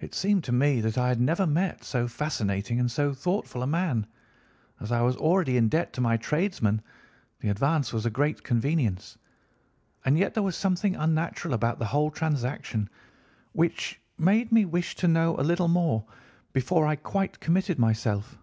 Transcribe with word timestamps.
"It 0.00 0.12
seemed 0.12 0.42
to 0.42 0.50
me 0.52 0.80
that 0.80 0.98
I 0.98 1.06
had 1.06 1.20
never 1.20 1.46
met 1.46 1.84
so 1.84 2.08
fascinating 2.08 2.80
and 2.80 2.90
so 2.90 3.14
thoughtful 3.14 3.62
a 3.62 3.66
man. 3.68 4.04
As 4.80 4.90
I 4.90 5.02
was 5.02 5.16
already 5.16 5.56
in 5.56 5.68
debt 5.68 5.92
to 5.92 6.00
my 6.00 6.16
tradesmen, 6.16 6.82
the 7.38 7.48
advance 7.50 7.92
was 7.92 8.04
a 8.04 8.10
great 8.10 8.42
convenience, 8.42 9.18
and 10.04 10.18
yet 10.18 10.34
there 10.34 10.42
was 10.42 10.56
something 10.56 10.96
unnatural 10.96 11.54
about 11.54 11.78
the 11.78 11.86
whole 11.86 12.10
transaction 12.10 12.90
which 13.52 14.00
made 14.18 14.50
me 14.50 14.64
wish 14.64 14.96
to 14.96 15.06
know 15.06 15.36
a 15.38 15.44
little 15.46 15.68
more 15.68 16.04
before 16.52 16.84
I 16.84 16.96
quite 16.96 17.38
committed 17.38 17.78
myself. 17.78 18.36